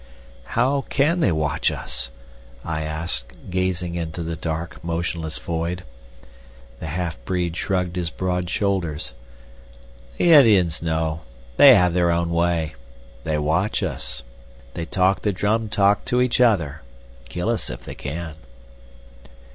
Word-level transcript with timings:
"How 0.57 0.81
can 0.89 1.19
they 1.19 1.31
watch 1.31 1.69
us?" 1.69 2.09
I 2.65 2.81
asked, 2.81 3.33
gazing 3.51 3.93
into 3.93 4.23
the 4.23 4.35
dark, 4.35 4.83
motionless 4.83 5.37
void. 5.37 5.83
The 6.79 6.87
half 6.87 7.23
breed 7.23 7.55
shrugged 7.55 7.95
his 7.97 8.09
broad 8.09 8.49
shoulders. 8.49 9.13
"The 10.17 10.33
Indians 10.33 10.81
know. 10.81 11.21
They 11.57 11.75
have 11.75 11.93
their 11.93 12.09
own 12.09 12.31
way. 12.31 12.73
They 13.25 13.37
watch 13.37 13.83
us. 13.83 14.23
They 14.73 14.85
talk 14.85 15.21
the 15.21 15.31
drum 15.31 15.69
talk 15.69 16.03
to 16.05 16.19
each 16.19 16.41
other. 16.41 16.81
Kill 17.29 17.49
us 17.49 17.69
if 17.69 17.85
they 17.85 17.93
can." 17.93 18.33